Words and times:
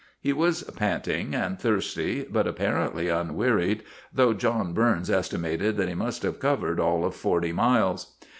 He 0.19 0.33
was 0.33 0.63
panting 0.63 1.35
and 1.35 1.59
thirsty, 1.59 2.23
but 2.27 2.47
apparently 2.47 3.07
unwearied, 3.07 3.83
though 4.11 4.33
John 4.33 4.73
Burns 4.73 5.11
estimated 5.11 5.77
that 5.77 5.89
he 5.89 5.93
must 5.93 6.23
have 6.23 6.39
covered 6.39 6.79
all 6.79 7.05
of 7.05 7.13
forty 7.13 7.51
miles. 7.53 8.11